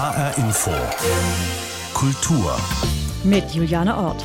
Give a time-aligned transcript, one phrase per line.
[0.00, 0.70] HR Info.
[1.92, 2.56] Kultur.
[3.22, 4.24] Mit Juliane Ort.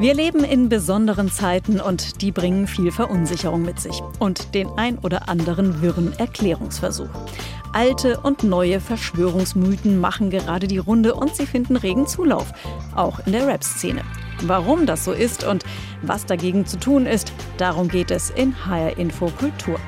[0.00, 4.98] Wir leben in besonderen Zeiten und die bringen viel Verunsicherung mit sich und den ein
[4.98, 7.08] oder anderen wirren Erklärungsversuch.
[7.72, 12.52] Alte und neue Verschwörungsmythen machen gerade die Runde und sie finden regen Zulauf,
[12.96, 14.02] auch in der Rap-Szene.
[14.42, 15.62] Warum das so ist und
[16.02, 19.78] was dagegen zu tun ist, darum geht es in HR Info Kultur.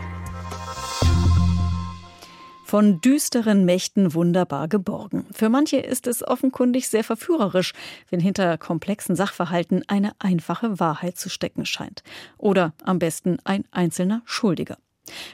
[2.69, 5.25] Von düsteren Mächten wunderbar geborgen.
[5.33, 7.73] Für manche ist es offenkundig sehr verführerisch,
[8.11, 12.03] wenn hinter komplexen Sachverhalten eine einfache Wahrheit zu stecken scheint.
[12.37, 14.77] Oder am besten ein einzelner Schuldiger.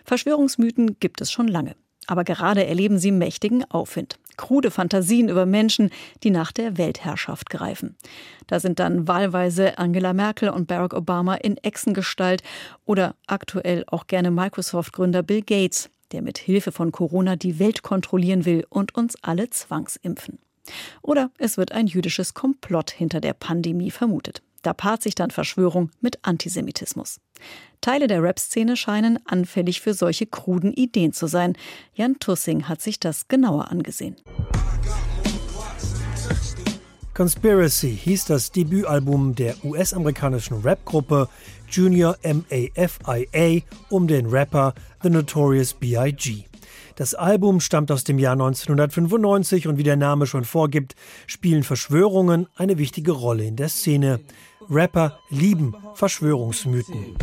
[0.05, 1.75] Verschwörungsmythen gibt es schon lange.
[2.07, 4.21] Aber gerade erleben sie mächtigen Aufwind.
[4.37, 5.91] Krude Fantasien über Menschen,
[6.23, 7.97] die nach der Weltherrschaft greifen.
[8.47, 12.45] Da sind dann wahlweise Angela Merkel und Barack Obama in Echsengestalt
[12.85, 18.45] oder aktuell auch gerne Microsoft-Gründer Bill Gates, der mit Hilfe von Corona die Welt kontrollieren
[18.45, 20.39] will und uns alle zwangsimpfen.
[21.03, 24.43] Oder es wird ein jüdisches Komplott hinter der Pandemie vermutet.
[24.63, 27.21] Da paart sich dann Verschwörung mit Antisemitismus.
[27.83, 31.55] Teile der Rap-Szene scheinen anfällig für solche kruden Ideen zu sein.
[31.93, 34.17] Jan Tussing hat sich das genauer angesehen.
[37.13, 41.29] Conspiracy hieß das Debütalbum der US-amerikanischen Rap-Gruppe
[41.75, 46.45] Junior MAFIA um den Rapper The Notorious B.I.G.
[46.95, 50.95] Das Album stammt aus dem Jahr 1995 und wie der Name schon vorgibt,
[51.27, 54.21] spielen Verschwörungen eine wichtige Rolle in der Szene.
[54.71, 57.17] Rapper lieben Verschwörungsmythen.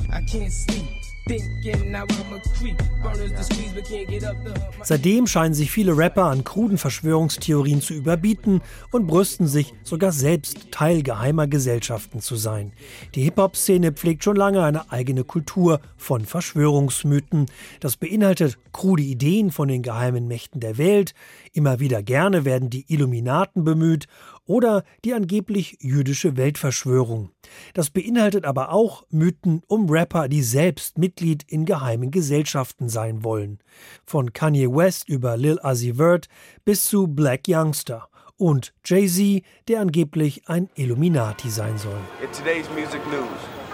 [4.83, 10.71] Seitdem scheinen sich viele Rapper an kruden Verschwörungstheorien zu überbieten und brüsten sich sogar selbst
[10.71, 12.73] Teil geheimer Gesellschaften zu sein.
[13.15, 17.45] Die Hip-Hop-Szene pflegt schon lange eine eigene Kultur von Verschwörungsmythen.
[17.79, 21.13] Das beinhaltet krude Ideen von den geheimen Mächten der Welt.
[21.53, 24.07] Immer wieder gerne werden die Illuminaten bemüht
[24.45, 27.29] oder die angeblich jüdische Weltverschwörung.
[27.73, 33.59] Das beinhaltet aber auch Mythen um Rapper, die selbst Mitglied in geheimen Gesellschaften sein wollen.
[34.05, 36.27] Von Kanye West über Lil Uzi Vert
[36.65, 38.07] bis zu Black Youngster.
[38.37, 41.99] Und Jay-Z, der angeblich ein Illuminati sein soll.
[42.23, 43.29] In today's music news,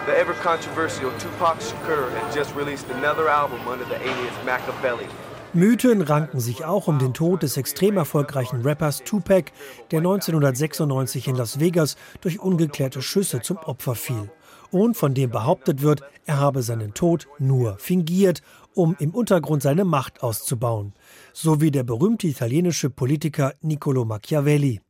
[0.05, 5.07] the ever controversial Tupac Shakur has just released another album under the alias Machiavelli.
[5.53, 9.52] Mythen ranken sich auch um den Tod des extrem erfolgreichen Rappers Tupac,
[9.91, 14.30] der 1996 in Las Vegas durch ungeklärte Schüsse zum Opfer fiel.
[14.72, 18.41] Und von dem behauptet wird, er habe seinen Tod nur fingiert,
[18.74, 20.94] um im Untergrund seine Macht auszubauen.
[21.34, 24.81] So wie der berühmte italienische Politiker Niccolo Machiavelli.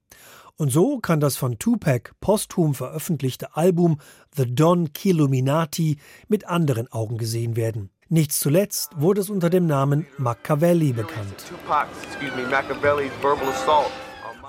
[0.57, 3.99] Und so kann das von Tupac posthum veröffentlichte Album
[4.35, 5.97] The Don Killuminati
[6.27, 7.91] mit anderen Augen gesehen werden.
[8.09, 11.51] Nicht zuletzt wurde es unter dem Namen Machiavelli bekannt.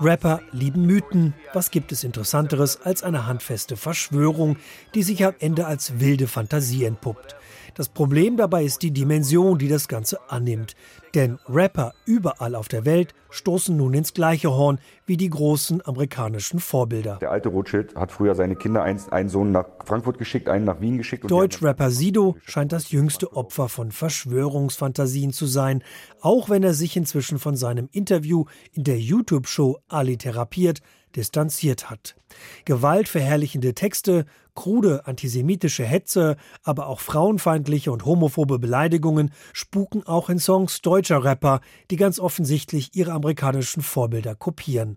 [0.01, 1.35] Rapper lieben Mythen.
[1.53, 4.59] Was gibt es Interessanteres als eine handfeste Verschwörung,
[4.95, 7.35] die sich am Ende als wilde Fantasie entpuppt?
[7.75, 10.77] Das Problem dabei ist die Dimension, die das Ganze annimmt.
[11.17, 16.61] Denn Rapper überall auf der Welt stoßen nun ins gleiche Horn wie die großen amerikanischen
[16.61, 17.19] Vorbilder.
[17.21, 20.99] Der alte Rothschild hat früher seine Kinder, einen Sohn nach Frankfurt geschickt, einen nach Wien
[20.99, 21.31] geschickt.
[21.31, 25.83] Deutschrapper Sido scheint das jüngste Opfer von Verschwörungsfantasien zu sein,
[26.21, 30.81] auch wenn er sich inzwischen von seinem Interview in der YouTube-Show Ali therapiert
[31.17, 32.17] distanziert hat.
[32.65, 34.27] Gewaltverherrlichende Texte,
[34.59, 41.61] krude antisemitische Hetze, aber auch frauenfeindliche und homophobe Beleidigungen spuken auch in Songs deutscher Rapper,
[41.93, 44.97] die ganz offensichtlich ihre amerikanischen Vorbilder kopieren.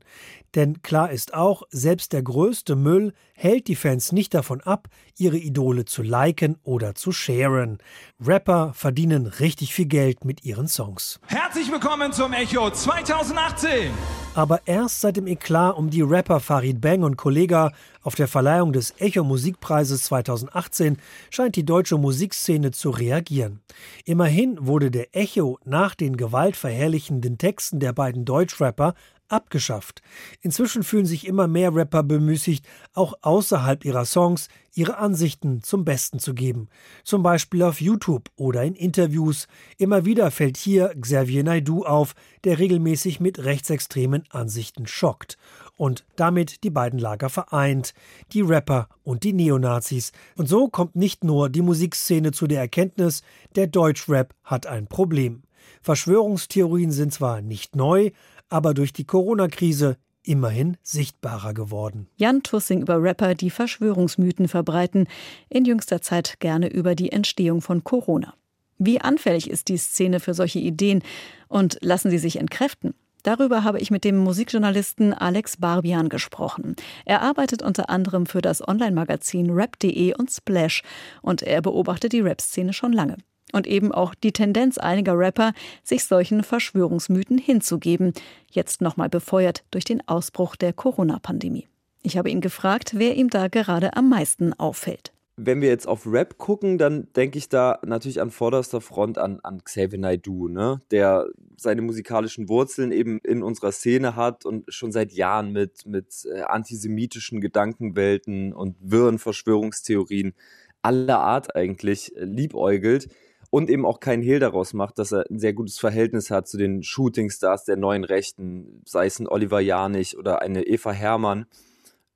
[0.56, 5.38] Denn klar ist auch, selbst der größte Müll hält die Fans nicht davon ab, ihre
[5.38, 7.78] Idole zu liken oder zu sharen.
[8.20, 11.20] Rapper verdienen richtig viel Geld mit ihren Songs.
[11.28, 13.92] Herzlich willkommen zum Echo 2018!
[14.34, 18.72] Aber erst seit dem Eklat um die Rapper Farid Bang und Kollega auf der Verleihung
[18.72, 20.98] des Echo Musikpreises 2018
[21.30, 23.60] scheint die deutsche Musikszene zu reagieren.
[24.06, 28.96] Immerhin wurde der Echo nach den gewaltverherrlichenden Texten der beiden Deutschrapper
[29.32, 30.02] abgeschafft.
[30.42, 36.20] Inzwischen fühlen sich immer mehr Rapper bemüßigt, auch außerhalb ihrer Songs ihre Ansichten zum Besten
[36.20, 36.70] zu geben.
[37.04, 39.48] Zum Beispiel auf YouTube oder in Interviews.
[39.78, 42.14] Immer wieder fällt hier Xavier Naidu auf,
[42.44, 45.38] der regelmäßig mit rechtsextremen Ansichten schockt
[45.82, 47.96] und damit die beiden Lager vereint,
[48.34, 50.12] die Rapper und die Neonazis.
[50.38, 53.24] Und so kommt nicht nur die Musikszene zu der Erkenntnis,
[53.56, 55.42] der Deutschrap hat ein Problem.
[55.82, 58.12] Verschwörungstheorien sind zwar nicht neu,
[58.52, 62.08] aber durch die Corona-Krise immerhin sichtbarer geworden.
[62.18, 65.08] Jan Tussing über Rapper, die Verschwörungsmythen verbreiten,
[65.50, 68.36] in jüngster Zeit gerne über die Entstehung von Corona.
[68.78, 71.02] Wie anfällig ist die Szene für solche Ideen
[71.48, 72.94] und lassen sie sich entkräften?
[73.24, 76.76] Darüber habe ich mit dem Musikjournalisten Alex Barbian gesprochen.
[77.06, 80.82] Er arbeitet unter anderem für das Online-Magazin rap.de und Splash
[81.22, 83.18] und er beobachtet die Rap-Szene schon lange.
[83.54, 85.54] Und eben auch die Tendenz einiger Rapper,
[85.84, 88.14] sich solchen Verschwörungsmythen hinzugeben,
[88.50, 91.68] jetzt nochmal befeuert durch den Ausbruch der Corona-Pandemie.
[92.02, 95.12] Ich habe ihn gefragt, wer ihm da gerade am meisten auffällt
[95.46, 99.40] wenn wir jetzt auf Rap gucken, dann denke ich da natürlich an vorderster Front an,
[99.42, 100.82] an Xavier Naidoo, ne?
[100.92, 101.28] der
[101.58, 106.42] seine musikalischen Wurzeln eben in unserer Szene hat und schon seit Jahren mit, mit äh,
[106.42, 110.34] antisemitischen Gedankenwelten und wirren Verschwörungstheorien
[110.82, 113.10] aller Art eigentlich äh, liebäugelt
[113.52, 116.58] und eben auch keinen Hehl daraus macht, dass er ein sehr gutes Verhältnis hat zu
[116.58, 121.46] den Shootingstars der neuen Rechten, sei es ein Oliver Janich oder eine Eva Herrmann.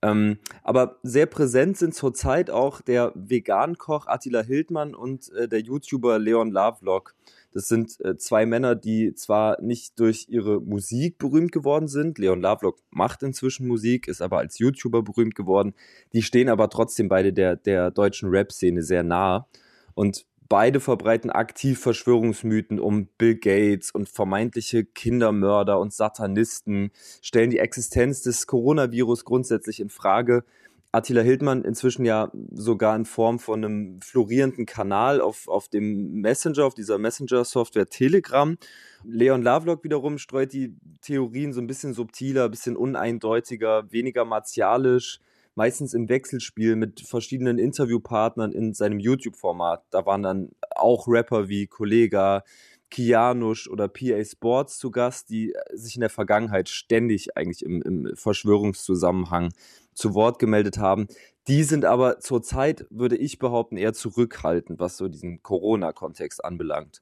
[0.02, 6.20] Ähm, aber sehr präsent sind zurzeit auch der Vegan-Koch Attila Hildmann und äh, der YouTuber
[6.20, 7.16] Leon Lovelock.
[7.52, 12.18] Das sind äh, zwei Männer, die zwar nicht durch ihre Musik berühmt geworden sind.
[12.18, 15.74] Leon Lovelock macht inzwischen Musik, ist aber als YouTuber berühmt geworden.
[16.14, 19.48] Die stehen aber trotzdem beide der, der deutschen Rap-Szene sehr nah.
[19.96, 27.58] Und Beide verbreiten aktiv Verschwörungsmythen um Bill Gates und vermeintliche Kindermörder und Satanisten, stellen die
[27.58, 30.44] Existenz des Coronavirus grundsätzlich in Frage.
[30.92, 36.64] Attila Hildmann inzwischen ja sogar in Form von einem florierenden Kanal auf, auf dem Messenger,
[36.64, 38.56] auf dieser Messenger-Software Telegram.
[39.04, 45.20] Leon Lovelock wiederum streut die Theorien so ein bisschen subtiler, ein bisschen uneindeutiger, weniger martialisch
[45.56, 49.84] meistens im Wechselspiel mit verschiedenen Interviewpartnern in seinem YouTube-Format.
[49.90, 52.44] Da waren dann auch Rapper wie Kollega,
[52.92, 58.16] Kianush oder PA Sports zu Gast, die sich in der Vergangenheit ständig eigentlich im, im
[58.16, 59.54] Verschwörungszusammenhang
[59.94, 61.08] zu Wort gemeldet haben.
[61.48, 67.02] Die sind aber zurzeit, würde ich behaupten, eher zurückhaltend, was so diesen Corona-Kontext anbelangt.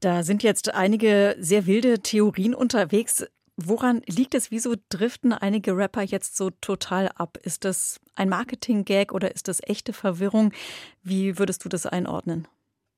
[0.00, 3.24] Da sind jetzt einige sehr wilde Theorien unterwegs.
[3.56, 4.50] Woran liegt es?
[4.50, 7.38] Wieso driften einige Rapper jetzt so total ab?
[7.42, 10.52] Ist das ein Marketing-Gag oder ist das echte Verwirrung?
[11.02, 12.48] Wie würdest du das einordnen?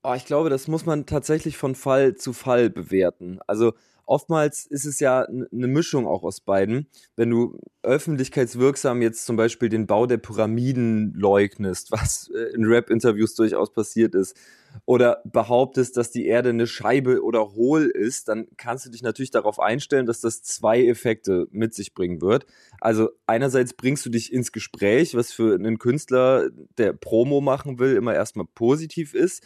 [0.02, 3.40] Oh, ich glaube, das muss man tatsächlich von Fall zu Fall bewerten.
[3.46, 3.74] Also
[4.06, 6.86] oftmals ist es ja eine Mischung auch aus beiden.
[7.16, 13.34] Wenn du öffentlichkeitswirksam jetzt zum Beispiel den Bau der Pyramiden leugnest, was äh, in Rap-Interviews
[13.34, 14.36] durchaus passiert ist,
[14.84, 19.30] oder behauptest, dass die Erde eine Scheibe oder hohl ist, dann kannst du dich natürlich
[19.30, 22.46] darauf einstellen, dass das zwei Effekte mit sich bringen wird.
[22.80, 27.96] Also einerseits bringst du dich ins Gespräch, was für einen Künstler, der Promo machen will,
[27.96, 29.42] immer erstmal positiv ist.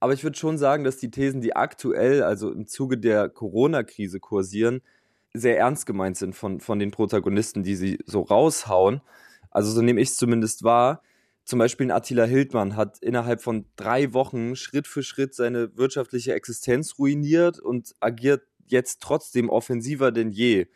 [0.00, 4.20] Aber ich würde schon sagen, dass die Thesen, die aktuell, also im Zuge der Corona-Krise
[4.20, 4.82] kursieren,
[5.32, 9.00] sehr ernst gemeint sind von, von den Protagonisten, die sie so raushauen.
[9.50, 11.02] Also so nehme ich es zumindest wahr.
[11.44, 16.98] Zum Beispiel Attila Hildmann hat innerhalb von drei Wochen Schritt für Schritt seine wirtschaftliche Existenz
[16.98, 20.66] ruiniert und agiert jetzt trotzdem offensiver denn je.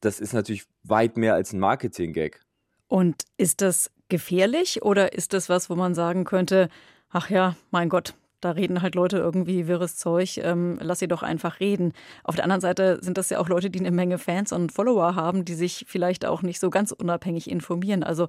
[0.00, 2.40] Das ist natürlich weit mehr als ein Marketing-Gag.
[2.88, 6.68] Und ist das gefährlich oder ist das was, wo man sagen könnte,
[7.10, 11.22] ach ja, mein Gott, da reden halt Leute irgendwie wirres Zeug, ähm, lass sie doch
[11.22, 11.92] einfach reden.
[12.24, 15.14] Auf der anderen Seite sind das ja auch Leute, die eine Menge Fans und Follower
[15.14, 18.02] haben, die sich vielleicht auch nicht so ganz unabhängig informieren.
[18.02, 18.28] Also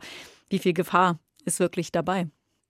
[0.50, 2.28] wie viel Gefahr ist wirklich dabei?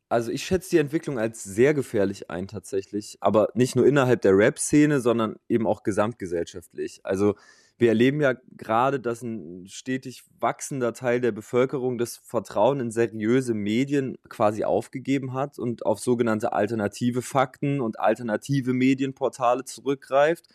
[0.09, 4.37] Also ich schätze die Entwicklung als sehr gefährlich ein tatsächlich, aber nicht nur innerhalb der
[4.37, 7.01] Rap-Szene, sondern eben auch gesamtgesellschaftlich.
[7.03, 7.35] Also
[7.77, 13.53] wir erleben ja gerade, dass ein stetig wachsender Teil der Bevölkerung das Vertrauen in seriöse
[13.53, 20.45] Medien quasi aufgegeben hat und auf sogenannte alternative Fakten und alternative Medienportale zurückgreift.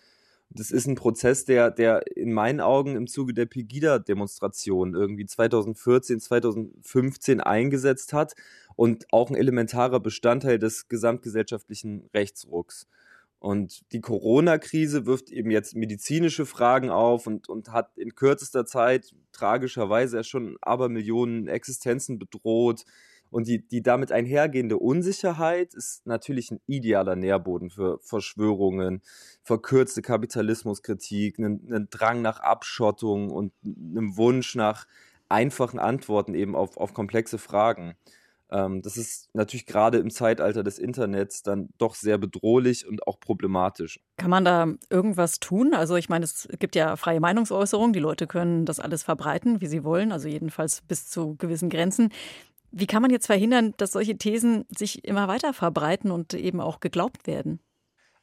[0.50, 6.20] Das ist ein Prozess, der, der in meinen Augen im Zuge der Pegida-Demonstration irgendwie 2014,
[6.20, 8.34] 2015 eingesetzt hat
[8.74, 12.86] und auch ein elementarer Bestandteil des gesamtgesellschaftlichen Rechtsrucks.
[13.42, 19.16] Und die Corona-Krise wirft eben jetzt medizinische Fragen auf und, und hat in kürzester Zeit
[19.32, 22.84] tragischerweise schon Abermillionen Existenzen bedroht.
[23.30, 29.02] Und die, die damit einhergehende Unsicherheit ist natürlich ein idealer Nährboden für Verschwörungen,
[29.42, 34.86] verkürzte Kapitalismuskritik, einen, einen Drang nach Abschottung und einem Wunsch nach
[35.28, 37.96] einfachen Antworten eben auf, auf komplexe Fragen.
[38.52, 43.18] Ähm, das ist natürlich gerade im Zeitalter des Internets dann doch sehr bedrohlich und auch
[43.18, 43.98] problematisch.
[44.18, 45.74] Kann man da irgendwas tun?
[45.74, 49.66] Also ich meine, es gibt ja freie Meinungsäußerung, die Leute können das alles verbreiten, wie
[49.66, 52.10] sie wollen, also jedenfalls bis zu gewissen Grenzen.
[52.70, 56.80] Wie kann man jetzt verhindern, dass solche Thesen sich immer weiter verbreiten und eben auch
[56.80, 57.60] geglaubt werden?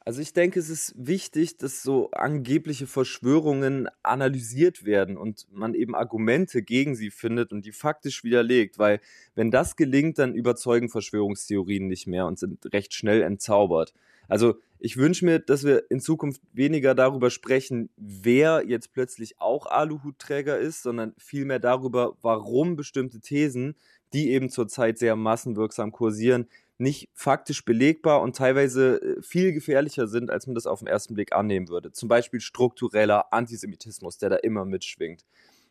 [0.02, 5.94] Also ich denke, es ist wichtig, dass so angebliche Verschwörungen analysiert werden und man eben
[5.94, 9.00] Argumente gegen sie findet und die faktisch widerlegt, weil
[9.34, 13.92] wenn das gelingt, dann überzeugen Verschwörungstheorien nicht mehr und sind recht schnell entzaubert.
[14.30, 19.66] Also ich wünsche mir, dass wir in Zukunft weniger darüber sprechen, wer jetzt plötzlich auch
[19.66, 23.74] Aluhutträger ist, sondern vielmehr darüber, warum bestimmte Thesen,
[24.12, 26.46] die eben zurzeit sehr massenwirksam kursieren,
[26.78, 31.14] nicht faktisch belegbar und teilweise äh, viel gefährlicher sind, als man das auf den ersten
[31.14, 31.92] Blick annehmen würde.
[31.92, 35.24] Zum Beispiel struktureller Antisemitismus, der da immer mitschwingt.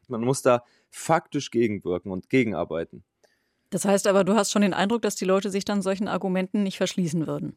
[0.07, 3.03] Man muss da faktisch gegenwirken und gegenarbeiten.
[3.69, 6.63] Das heißt aber, du hast schon den Eindruck, dass die Leute sich dann solchen Argumenten
[6.63, 7.55] nicht verschließen würden.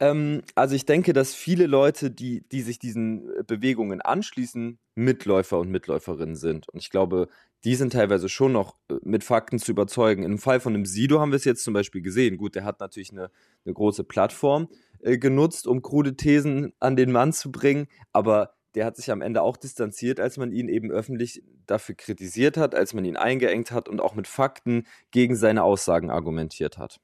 [0.00, 5.58] Ähm, also ich denke, dass viele Leute, die, die sich diesen äh, Bewegungen anschließen, Mitläufer
[5.58, 6.68] und Mitläuferinnen sind.
[6.68, 7.28] Und ich glaube,
[7.64, 10.24] die sind teilweise schon noch äh, mit Fakten zu überzeugen.
[10.24, 12.36] Im Fall von dem Sido haben wir es jetzt zum Beispiel gesehen.
[12.36, 13.30] Gut, der hat natürlich eine,
[13.64, 14.68] eine große Plattform
[15.00, 19.20] äh, genutzt, um krude Thesen an den Mann zu bringen, aber der hat sich am
[19.20, 23.70] Ende auch distanziert, als man ihn eben öffentlich dafür kritisiert hat, als man ihn eingeengt
[23.70, 26.98] hat und auch mit Fakten gegen seine Aussagen argumentiert hat.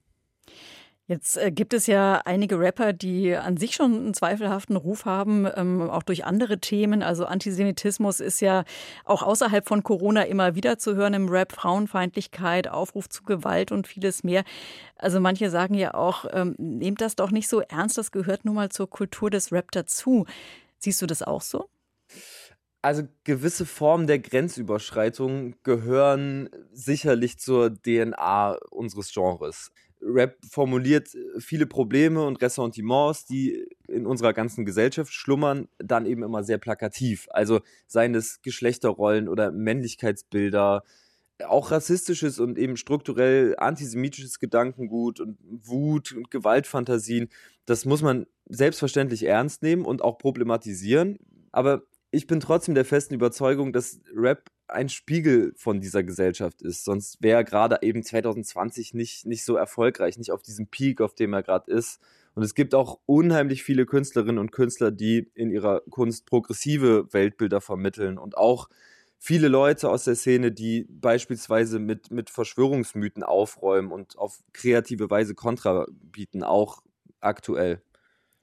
[1.09, 5.49] Jetzt äh, gibt es ja einige Rapper, die an sich schon einen zweifelhaften Ruf haben,
[5.57, 7.03] ähm, auch durch andere Themen.
[7.03, 8.65] Also Antisemitismus ist ja
[9.07, 13.87] auch außerhalb von Corona immer wieder zu hören im Rap, Frauenfeindlichkeit, Aufruf zu Gewalt und
[13.87, 14.45] vieles mehr.
[14.97, 18.57] Also manche sagen ja auch, ähm, nehmt das doch nicht so ernst, das gehört nun
[18.57, 20.27] mal zur Kultur des Rap dazu.
[20.79, 21.71] Siehst du das auch so?
[22.83, 29.73] Also gewisse Formen der Grenzüberschreitung gehören sicherlich zur DNA unseres Genres.
[30.01, 36.23] Rap formuliert äh, viele Probleme und Ressentiments, die in unserer ganzen Gesellschaft schlummern, dann eben
[36.23, 37.27] immer sehr plakativ.
[37.31, 40.83] Also seien es Geschlechterrollen oder Männlichkeitsbilder,
[41.47, 47.29] auch rassistisches und eben strukturell antisemitisches Gedankengut und Wut und Gewaltfantasien.
[47.65, 51.19] Das muss man selbstverständlich ernst nehmen und auch problematisieren.
[51.53, 56.85] Aber ich bin trotzdem der festen Überzeugung, dass Rap ein Spiegel von dieser Gesellschaft ist.
[56.85, 61.15] Sonst wäre er gerade eben 2020 nicht, nicht so erfolgreich, nicht auf diesem Peak, auf
[61.15, 62.01] dem er gerade ist.
[62.35, 67.61] Und es gibt auch unheimlich viele Künstlerinnen und Künstler, die in ihrer Kunst progressive Weltbilder
[67.61, 68.69] vermitteln und auch
[69.19, 75.35] viele Leute aus der Szene, die beispielsweise mit, mit Verschwörungsmythen aufräumen und auf kreative Weise
[75.35, 76.83] Kontra bieten, auch
[77.21, 77.83] aktuell.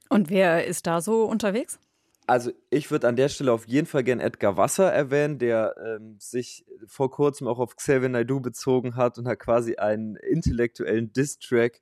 [0.08, 1.78] Und wer ist da so unterwegs?
[2.26, 6.16] Also ich würde an der Stelle auf jeden Fall gern Edgar Wasser erwähnen, der ähm,
[6.18, 11.80] sich vor kurzem auch auf Xavier Naidoo bezogen hat und da quasi einen intellektuellen Diss-Track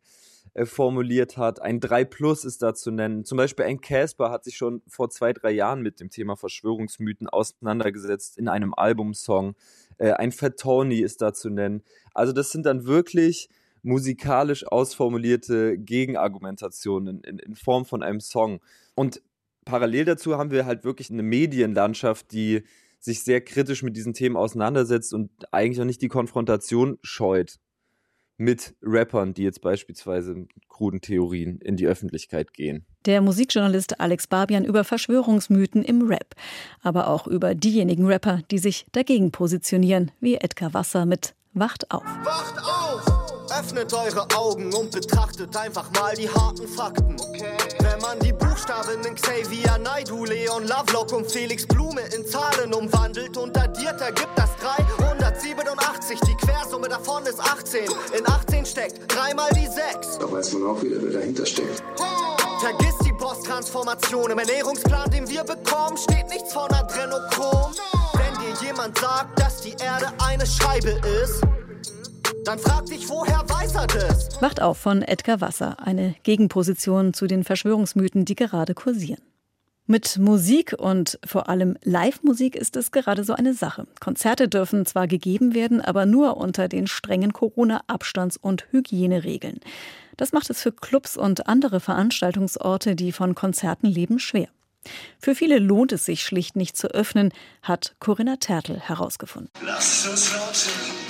[0.52, 1.62] äh, formuliert hat.
[1.62, 3.24] Ein 3 Plus ist da zu nennen.
[3.24, 7.28] Zum Beispiel ein Casper hat sich schon vor zwei, drei Jahren mit dem Thema Verschwörungsmythen
[7.28, 9.54] auseinandergesetzt in einem Albumsong.
[9.96, 11.82] Äh, ein Fat Tony ist da zu nennen.
[12.12, 13.48] Also das sind dann wirklich
[13.82, 18.60] musikalisch ausformulierte Gegenargumentationen in, in Form von einem Song.
[18.94, 19.22] Und
[19.64, 22.62] parallel dazu haben wir halt wirklich eine Medienlandschaft, die
[23.00, 27.58] sich sehr kritisch mit diesen Themen auseinandersetzt und eigentlich auch nicht die Konfrontation scheut
[28.36, 32.84] mit Rappern, die jetzt beispielsweise mit kruden Theorien in die Öffentlichkeit gehen.
[33.06, 36.34] Der Musikjournalist Alex Barbian über Verschwörungsmythen im Rap,
[36.82, 42.02] aber auch über diejenigen Rapper, die sich dagegen positionieren, wie Edgar Wasser mit Wacht auf.
[42.02, 43.13] Wacht auf!
[43.58, 47.16] Öffnet eure Augen und betrachtet einfach mal die harten Fakten.
[47.20, 47.52] Okay.
[47.78, 53.36] Wenn man die Buchstaben in Xavier Naidu, Leon Lovelock und Felix Blume in Zahlen umwandelt
[53.36, 56.18] und addiert, ergibt das 387.
[56.20, 57.84] Die Quersumme davon ist 18.
[58.18, 60.18] In 18 steckt dreimal die 6.
[60.18, 61.82] Da weiß man auch wieder, wer dahinter steckt.
[62.60, 64.32] Vergiss die Boss-Transformation.
[64.32, 67.72] Im Ernährungsplan, den wir bekommen, steht nichts von Adrenochrom.
[68.14, 71.42] Wenn dir jemand sagt, dass die Erde eine Scheibe ist,
[72.44, 74.40] dann frag dich, woher weiß er das?
[74.40, 79.20] Wacht auf von Edgar Wasser, eine Gegenposition zu den Verschwörungsmythen, die gerade kursieren.
[79.86, 83.86] Mit Musik und vor allem Live-Musik ist es gerade so eine Sache.
[84.00, 89.60] Konzerte dürfen zwar gegeben werden, aber nur unter den strengen Corona-Abstands- und Hygieneregeln.
[90.16, 94.48] Das macht es für Clubs und andere Veranstaltungsorte, die von Konzerten leben, schwer.
[95.18, 97.32] Für viele lohnt es sich schlicht nicht zu öffnen,
[97.62, 99.50] hat Corinna Tertel herausgefunden.
[99.64, 101.03] Lass uns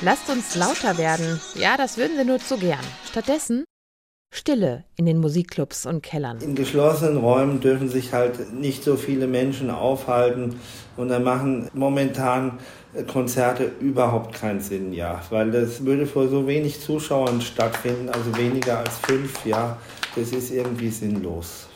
[0.00, 1.40] Lasst uns lauter werden.
[1.56, 2.84] Ja, das würden sie nur zu gern.
[3.04, 3.64] Stattdessen
[4.32, 6.38] Stille in den Musikclubs und Kellern.
[6.40, 10.60] In geschlossenen Räumen dürfen sich halt nicht so viele Menschen aufhalten
[10.96, 12.58] und da machen momentan
[13.10, 18.78] Konzerte überhaupt keinen Sinn, ja, weil das würde vor so wenig Zuschauern stattfinden, also weniger
[18.78, 19.78] als fünf, ja,
[20.14, 21.66] das ist irgendwie sinnlos.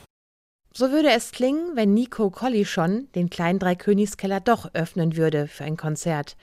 [0.73, 5.65] So würde es klingen, wenn Nico Colli schon den kleinen Dreikönigskeller doch öffnen würde für
[5.65, 6.37] ein Konzert.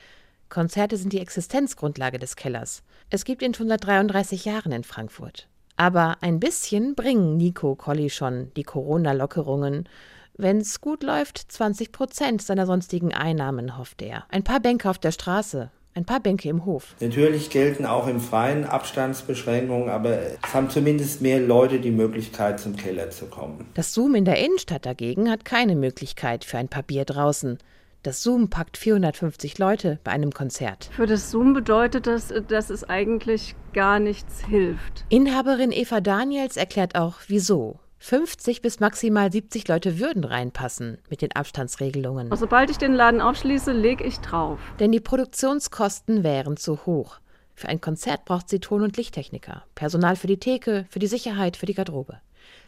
[0.50, 2.82] Konzerte sind die Existenzgrundlage des Kellers.
[3.10, 5.48] Es gibt ihn schon seit 33 Jahren in Frankfurt.
[5.78, 9.88] Aber ein bisschen bringen Nico Colli schon die Corona-Lockerungen.
[10.36, 14.26] Wenn's gut läuft, 20 Prozent seiner sonstigen Einnahmen, hofft er.
[14.30, 16.96] Ein paar Bänke auf der Straße, ein paar Bänke im Hof.
[17.00, 22.76] Natürlich gelten auch im Freien Abstandsbeschränkungen, aber es haben zumindest mehr Leute die Möglichkeit, zum
[22.76, 23.66] Keller zu kommen.
[23.74, 27.58] Das Zoom in der Innenstadt dagegen hat keine Möglichkeit für ein paar Bier draußen.
[28.02, 30.90] Das Zoom packt 450 Leute bei einem Konzert.
[30.94, 35.04] Für das Zoom bedeutet das, dass es eigentlich gar nichts hilft.
[35.10, 37.80] Inhaberin Eva Daniels erklärt auch, wieso.
[37.98, 42.34] 50 bis maximal 70 Leute würden reinpassen mit den Abstandsregelungen.
[42.38, 44.60] Sobald ich den Laden aufschließe, lege ich drauf.
[44.80, 47.20] Denn die Produktionskosten wären zu hoch.
[47.54, 51.58] Für ein Konzert braucht sie Ton- und Lichttechniker, Personal für die Theke, für die Sicherheit,
[51.58, 52.22] für die Garderobe.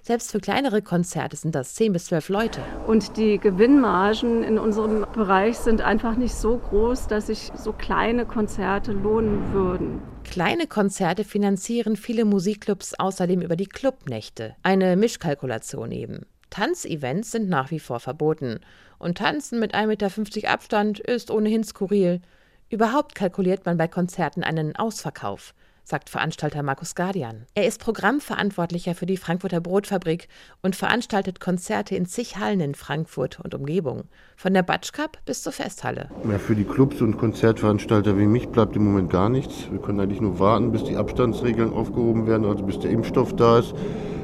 [0.04, 2.62] Selbst für kleinere Konzerte sind das 10 bis 12 Leute.
[2.88, 8.26] Und die Gewinnmargen in unserem Bereich sind einfach nicht so groß, dass sich so kleine
[8.26, 10.02] Konzerte lohnen würden.
[10.24, 14.56] Kleine Konzerte finanzieren viele Musikclubs außerdem über die Clubnächte.
[14.64, 16.26] Eine Mischkalkulation eben.
[16.50, 18.60] Tanzevents sind nach wie vor verboten.
[18.98, 22.22] Und Tanzen mit 1,50 Meter Abstand ist ohnehin skurril.
[22.70, 27.46] Überhaupt kalkuliert man bei Konzerten einen Ausverkauf sagt Veranstalter Markus Guardian.
[27.56, 30.28] Er ist Programmverantwortlicher für die Frankfurter Brotfabrik
[30.62, 34.04] und veranstaltet Konzerte in zig Hallen in Frankfurt und Umgebung.
[34.36, 36.10] Von der Batsch Cup bis zur Festhalle.
[36.30, 39.72] Ja, für die Clubs und Konzertveranstalter wie mich bleibt im Moment gar nichts.
[39.72, 43.60] Wir können eigentlich nur warten, bis die Abstandsregeln aufgehoben werden, also bis der Impfstoff da
[43.60, 43.74] ist.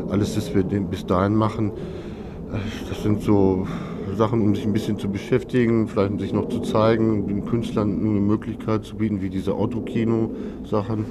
[0.10, 1.74] Alles, was wir bis dahin machen,
[2.90, 3.68] das sind so
[4.16, 8.00] Sachen, um sich ein bisschen zu beschäftigen, vielleicht um sich noch zu zeigen, den Künstlern
[8.00, 11.06] eine Möglichkeit zu bieten, wie diese Autokino-Sachen.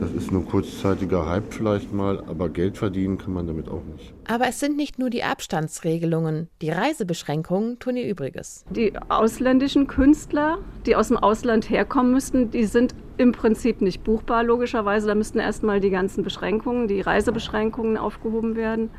[0.00, 3.82] Das ist nur ein kurzzeitiger Hype vielleicht mal, aber Geld verdienen kann man damit auch
[3.84, 4.14] nicht.
[4.28, 8.64] Aber es sind nicht nur die Abstandsregelungen, die Reisebeschränkungen tun ihr Übriges.
[8.70, 14.44] Die ausländischen Künstler, die aus dem Ausland herkommen müssten, die sind im Prinzip nicht buchbar,
[14.44, 15.08] logischerweise.
[15.08, 18.90] Da müssten erstmal die ganzen Beschränkungen, die Reisebeschränkungen aufgehoben werden.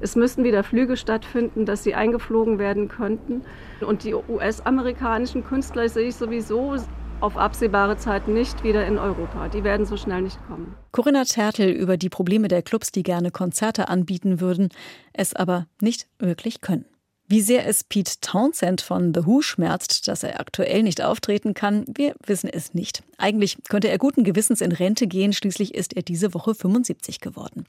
[0.00, 3.42] Es müssten wieder Flüge stattfinden, dass sie eingeflogen werden könnten.
[3.80, 6.76] Und die US-amerikanischen Künstler sehe ich sowieso
[7.22, 9.48] auf absehbare Zeit nicht wieder in Europa.
[9.48, 10.74] Die werden so schnell nicht kommen.
[10.90, 14.70] Corinna Tertel über die Probleme der Clubs, die gerne Konzerte anbieten würden,
[15.12, 16.84] es aber nicht wirklich können.
[17.28, 21.86] Wie sehr es Pete Townsend von The Who schmerzt, dass er aktuell nicht auftreten kann,
[21.88, 23.02] wir wissen es nicht.
[23.16, 27.64] Eigentlich könnte er guten Gewissens in Rente gehen, schließlich ist er diese Woche 75 geworden.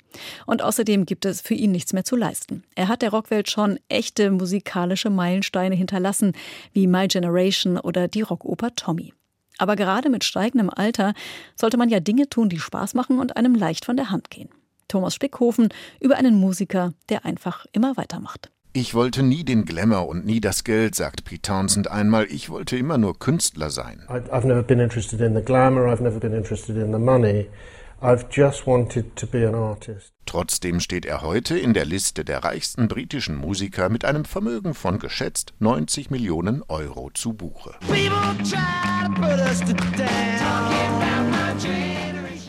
[0.45, 2.63] Und außerdem gibt es für ihn nichts mehr zu leisten.
[2.75, 6.33] Er hat der Rockwelt schon echte musikalische Meilensteine hinterlassen,
[6.73, 9.13] wie My Generation oder die Rockoper Tommy.
[9.57, 11.13] Aber gerade mit steigendem Alter
[11.55, 14.49] sollte man ja Dinge tun, die Spaß machen und einem leicht von der Hand gehen.
[14.87, 18.51] Thomas Spickhofen über einen Musiker, der einfach immer weitermacht.
[18.75, 22.25] Ich wollte nie den Glamour und nie das Geld, sagt Pete Townsend einmal.
[22.29, 24.01] Ich wollte immer nur Künstler sein.
[24.09, 27.47] I've never been interested in the glamour, I've never been interested in the money.
[28.03, 30.11] I've just wanted to be an artist.
[30.25, 34.99] Trotzdem steht er heute in der Liste der reichsten britischen Musiker mit einem Vermögen von
[34.99, 37.75] geschätzt 90 Millionen Euro zu Buche.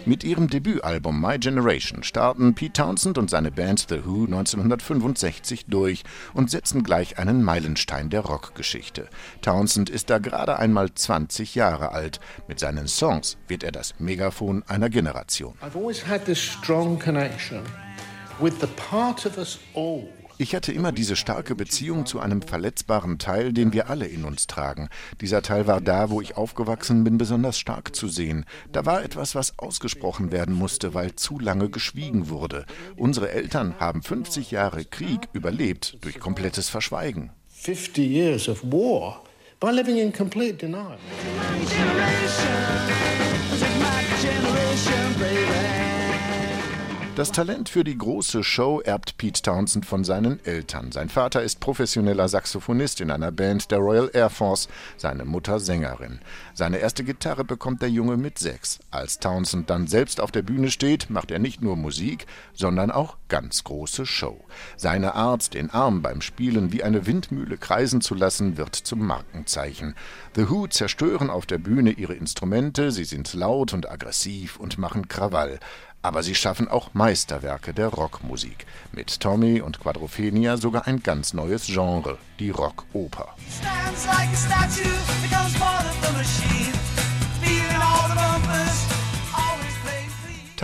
[0.06, 6.02] Mit ihrem Debütalbum My Generation starten Pete Townsend und seine Band The Who 1965 durch
[6.34, 9.08] und setzen gleich einen Meilenstein der Rockgeschichte.
[9.40, 12.20] Townsend ist da gerade einmal 20 Jahre alt.
[12.48, 15.54] Mit seinen Songs wird er das Megafon einer Generation.
[15.62, 17.62] I've always had this strong connection
[18.38, 23.18] with the part of us all ich hatte immer diese starke Beziehung zu einem verletzbaren
[23.18, 24.88] Teil, den wir alle in uns tragen.
[25.20, 28.44] Dieser Teil war da, wo ich aufgewachsen bin, besonders stark zu sehen.
[28.72, 32.66] Da war etwas, was ausgesprochen werden musste, weil zu lange geschwiegen wurde.
[32.96, 37.30] Unsere Eltern haben 50 Jahre Krieg überlebt durch komplettes Verschweigen.
[37.48, 39.22] 50 years of war
[39.60, 40.98] by living in complete denial.
[47.16, 50.90] Das Talent für die große Show erbt Pete Townsend von seinen Eltern.
[50.90, 56.18] Sein Vater ist professioneller Saxophonist in einer Band der Royal Air Force, seine Mutter Sängerin.
[56.54, 58.80] Seine erste Gitarre bekommt der Junge mit sechs.
[58.90, 63.16] Als Townsend dann selbst auf der Bühne steht, macht er nicht nur Musik, sondern auch
[63.28, 64.40] ganz große Show.
[64.76, 69.94] Seine Art, den Arm beim Spielen wie eine Windmühle kreisen zu lassen, wird zum Markenzeichen.
[70.34, 75.06] The Who zerstören auf der Bühne ihre Instrumente, sie sind laut und aggressiv und machen
[75.06, 75.60] Krawall.
[76.04, 78.66] Aber sie schaffen auch Meisterwerke der Rockmusik.
[78.92, 83.34] Mit Tommy und Quadrophenia sogar ein ganz neues Genre, die Rockoper.
[83.48, 84.28] Stands like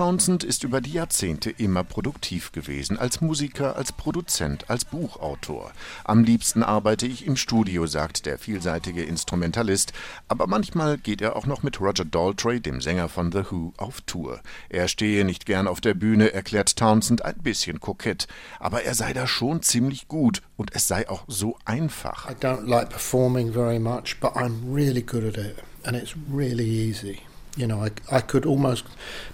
[0.01, 5.73] Townsend ist über die Jahrzehnte immer produktiv gewesen, als Musiker, als Produzent, als Buchautor.
[6.05, 9.93] Am liebsten arbeite ich im Studio, sagt der vielseitige Instrumentalist,
[10.27, 14.01] aber manchmal geht er auch noch mit Roger Daltrey, dem Sänger von The Who, auf
[14.01, 14.41] Tour.
[14.71, 18.27] Er stehe nicht gern auf der Bühne, erklärt Townsend ein bisschen kokett,
[18.59, 22.27] aber er sei da schon ziemlich gut und es sei auch so einfach.
[22.27, 25.57] I don't like performing very much, but I'm really good at it.
[25.85, 27.21] and it's really easy.
[27.61, 28.87] You know, I, I could almost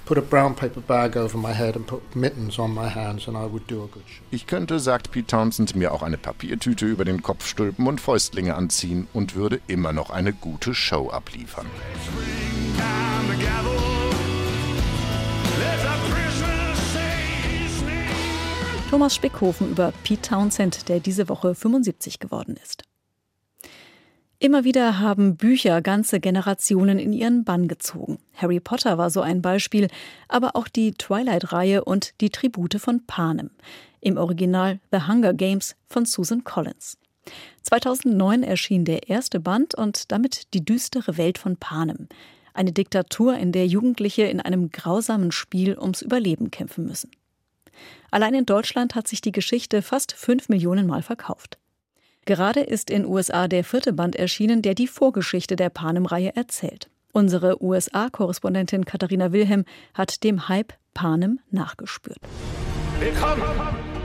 [0.04, 3.36] put a brown paper bag over my head and put mittens on my hands and
[3.36, 4.24] I would do a good show.
[4.32, 8.56] Ich könnte, sagt Pete Townsend, mir auch eine Papiertüte über den Kopf stülpen und Fäustlinge
[8.56, 11.66] anziehen und würde immer noch eine gute Show abliefern.
[18.90, 22.82] Thomas Spickhofen über Pete Townsend, der diese Woche 75 geworden ist.
[24.38, 28.18] Immer wieder haben Bücher ganze Generationen in ihren Bann gezogen.
[28.34, 29.88] Harry Potter war so ein Beispiel,
[30.28, 33.50] aber auch die Twilight-Reihe und die Tribute von Panem.
[34.00, 36.98] Im Original The Hunger Games von Susan Collins.
[37.62, 42.06] 2009 erschien der erste Band und damit die düstere Welt von Panem.
[42.52, 47.10] Eine Diktatur, in der Jugendliche in einem grausamen Spiel ums Überleben kämpfen müssen.
[48.10, 51.58] Allein in Deutschland hat sich die Geschichte fast fünf Millionen Mal verkauft.
[52.26, 56.90] Gerade ist in USA der vierte Band erschienen, der die Vorgeschichte der Panem-Reihe erzählt.
[57.12, 62.18] Unsere USA-Korrespondentin Katharina Wilhelm hat dem Hype Panem nachgespürt.
[62.98, 63.42] Willkommen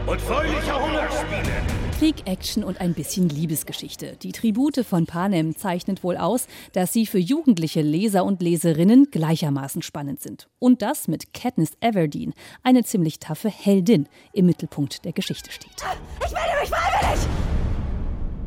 [0.06, 1.52] und fröhliche Hungerspiele!
[1.98, 4.18] Krieg, Action und ein bisschen Liebesgeschichte.
[4.22, 9.82] Die Tribute von Panem zeichnet wohl aus, dass sie für jugendliche Leser und Leserinnen gleichermaßen
[9.82, 10.48] spannend sind.
[10.60, 15.84] Und das mit Katniss Everdeen, eine ziemlich taffe Heldin, im Mittelpunkt der Geschichte steht.
[16.24, 17.51] Ich melde mich freiwillig!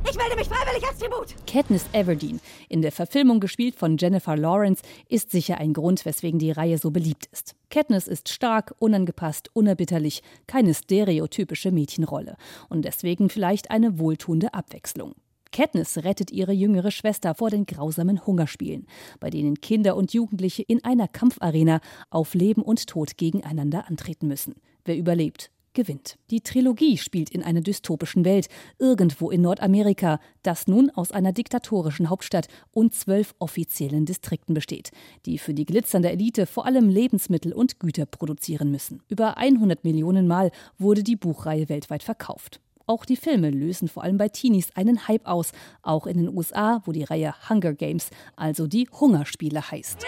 [0.09, 1.35] Ich melde mich freiwillig als Tribut.
[1.47, 2.39] Katniss Everdeen,
[2.69, 6.91] in der Verfilmung gespielt von Jennifer Lawrence, ist sicher ein Grund, weswegen die Reihe so
[6.91, 7.55] beliebt ist.
[7.71, 12.37] Katniss ist stark, unangepasst, unerbitterlich, keine stereotypische Mädchenrolle
[12.69, 15.15] und deswegen vielleicht eine wohltuende Abwechslung.
[15.53, 18.87] Katniss rettet ihre jüngere Schwester vor den grausamen Hungerspielen,
[19.21, 24.57] bei denen Kinder und Jugendliche in einer Kampfarena auf Leben und Tod gegeneinander antreten müssen.
[24.85, 26.17] Wer überlebt, gewinnt.
[26.31, 32.09] Die Trilogie spielt in einer dystopischen Welt, irgendwo in Nordamerika, das nun aus einer diktatorischen
[32.09, 34.91] Hauptstadt und zwölf offiziellen Distrikten besteht,
[35.27, 39.03] die für die glitzernde Elite vor allem Lebensmittel und Güter produzieren müssen.
[39.09, 42.61] Über 100 Millionen Mal wurde die Buchreihe weltweit verkauft.
[42.87, 46.83] Auch die Filme lösen vor allem bei Teenies einen Hype aus, auch in den USA,
[46.85, 50.05] wo die Reihe Hunger Games, also die Hungerspiele heißt.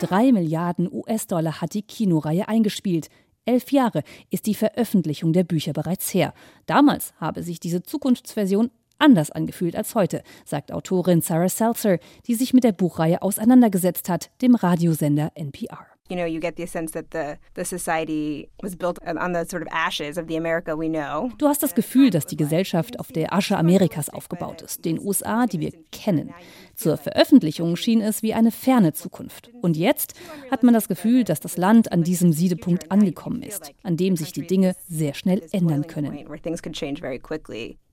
[0.00, 3.08] Drei Milliarden US-Dollar hat die Kinoreihe eingespielt.
[3.44, 6.32] Elf Jahre ist die Veröffentlichung der Bücher bereits her.
[6.66, 12.54] Damals habe sich diese Zukunftsversion anders angefühlt als heute, sagt Autorin Sarah Seltzer, die sich
[12.54, 15.91] mit der Buchreihe auseinandergesetzt hat, dem Radiosender NPR.
[16.12, 19.62] You know, you get the sense that the, the society was built on the sort
[19.62, 21.30] of ashes of the America we know.
[21.38, 25.46] Du hast das Gefühl, dass die Gesellschaft auf der Asche Amerikas aufgebaut ist, den USA,
[25.46, 26.34] die wir kennen.
[26.74, 29.50] Zur Veröffentlichung schien es wie eine ferne Zukunft.
[29.62, 30.12] Und jetzt
[30.50, 34.32] hat man das Gefühl, dass das Land an diesem Siedepunkt angekommen ist, an dem sich
[34.32, 36.26] die Dinge sehr schnell ändern können.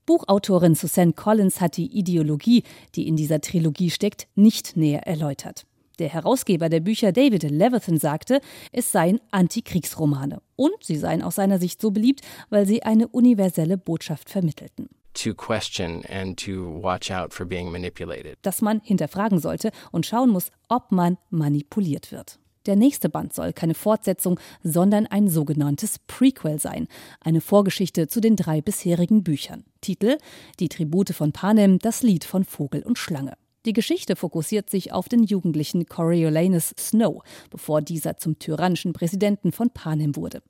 [0.04, 2.64] Buchautorin Suzanne Collins hat die Ideologie,
[2.96, 5.64] die in dieser Trilogie steckt, nicht näher erläutert.
[6.00, 8.40] Der Herausgeber der Bücher David Levithan sagte,
[8.72, 10.40] es seien Antikriegsromane.
[10.56, 14.88] Und sie seien aus seiner Sicht so beliebt, weil sie eine universelle Botschaft vermittelten.
[15.12, 18.38] To question and to watch out for being manipulated.
[18.40, 22.38] Dass man hinterfragen sollte und schauen muss, ob man manipuliert wird.
[22.64, 26.88] Der nächste Band soll keine Fortsetzung, sondern ein sogenanntes Prequel sein,
[27.20, 29.64] eine Vorgeschichte zu den drei bisherigen Büchern.
[29.80, 30.16] Titel
[30.60, 33.34] Die Tribute von Panem, das Lied von Vogel und Schlange.
[33.66, 39.70] Die Geschichte fokussiert sich auf den jugendlichen Coriolanus Snow, bevor dieser zum tyrannischen Präsidenten von
[39.70, 40.42] Panem wurde.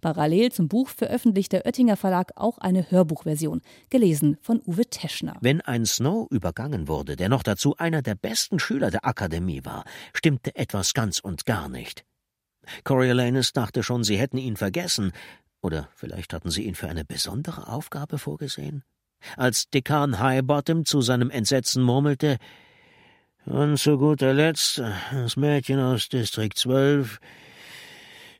[0.00, 5.36] Parallel zum Buch veröffentlicht der Oettinger Verlag auch eine Hörbuchversion, gelesen von Uwe Teschner.
[5.40, 9.84] Wenn ein Snow übergangen wurde, der noch dazu einer der besten Schüler der Akademie war,
[10.14, 12.04] stimmte etwas ganz und gar nicht.
[12.84, 15.12] Coriolanus dachte schon, sie hätten ihn vergessen,
[15.60, 18.84] oder vielleicht hatten sie ihn für eine besondere Aufgabe vorgesehen?
[19.36, 22.38] Als Dekan Highbottom zu seinem Entsetzen murmelte
[23.46, 24.82] Und zu guter Letzt
[25.12, 27.20] das Mädchen aus Distrikt 12.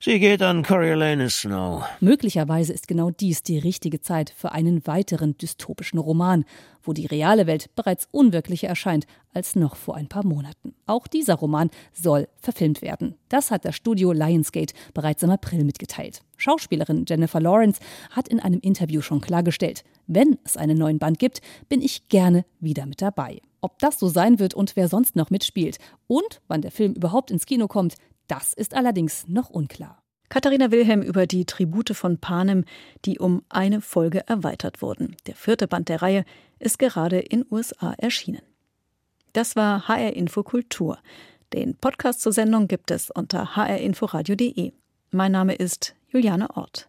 [0.01, 1.83] Sie geht an Coriolanus Snow.
[2.01, 6.45] Möglicherweise ist genau dies die richtige Zeit für einen weiteren dystopischen Roman,
[6.83, 10.75] wo die reale Welt bereits unwirklicher erscheint als noch vor ein paar Monaten.
[10.85, 13.15] Auch dieser Roman soll verfilmt werden.
[13.31, 16.21] Das hat das Studio Lionsgate bereits im April mitgeteilt.
[16.37, 21.41] Schauspielerin Jennifer Lawrence hat in einem Interview schon klargestellt, wenn es einen neuen Band gibt,
[21.69, 23.41] bin ich gerne wieder mit dabei.
[23.61, 27.31] Ob das so sein wird und wer sonst noch mitspielt und wann der Film überhaupt
[27.31, 27.95] ins Kino kommt,
[28.29, 30.03] das ist allerdings noch unklar.
[30.29, 32.65] Katharina Wilhelm über die Tribute von Panem,
[33.05, 35.17] die um eine Folge erweitert wurden.
[35.27, 36.25] Der vierte Band der Reihe
[36.59, 38.43] ist gerade in USA erschienen.
[39.33, 40.99] Das war HR Info Kultur.
[41.53, 44.73] Den Podcast zur Sendung gibt es unter hrinforadio.de.
[45.11, 46.89] Mein Name ist Juliane Ort.